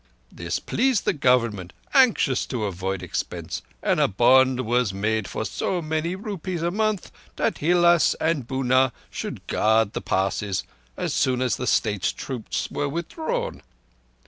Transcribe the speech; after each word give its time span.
—This 0.31 0.57
pleased 0.57 1.05
the 1.05 1.13
Government, 1.13 1.73
anxious 1.93 2.47
to 2.47 2.63
avoid 2.65 3.03
expense, 3.03 3.61
and 3.83 3.99
a 3.99 4.07
bond 4.07 4.61
was 4.61 4.95
made 4.95 5.27
for 5.27 5.45
so 5.45 5.79
many 5.79 6.15
rupees 6.15 6.63
a 6.63 6.71
month 6.71 7.11
that 7.35 7.59
Hilás 7.59 8.15
and 8.19 8.47
Bunár 8.47 8.93
should 9.11 9.45
guard 9.45 9.93
the 9.93 10.01
Passes 10.01 10.63
as 10.97 11.13
soon 11.13 11.39
as 11.39 11.55
the 11.57 11.67
State's 11.67 12.11
troops 12.13 12.67
were 12.71 12.89
withdrawn. 12.89 13.61